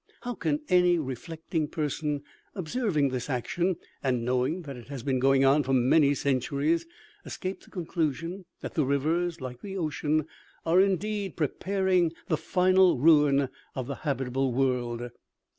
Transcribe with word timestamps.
How 0.21 0.33
can 0.33 0.61
any 0.67 0.97
reflecting 0.97 1.67
person, 1.67 2.23
observing 2.55 3.09
this 3.09 3.29
action, 3.29 3.75
and 4.01 4.25
knowing 4.25 4.63
that 4.63 4.75
it 4.75 4.87
has 4.87 5.03
been 5.03 5.19
going 5.19 5.45
on 5.45 5.61
for 5.61 5.73
many 5.73 6.15
centuries, 6.15 6.87
escape 7.23 7.61
the 7.61 7.69
conclusion 7.69 8.45
that 8.61 8.73
the 8.73 8.83
rivers, 8.83 9.41
like 9.41 9.61
the 9.61 9.77
ocean, 9.77 10.25
are 10.65 10.81
indeed 10.81 11.37
preparing 11.37 12.13
the 12.29 12.37
final 12.37 12.97
ruin 12.97 13.47
of 13.75 13.85
the 13.85 13.95
habitable 13.97 14.51
world 14.51 15.11